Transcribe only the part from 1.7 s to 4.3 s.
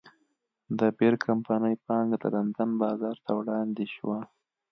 پانګه د لندن بازار ته وړاندې شوه.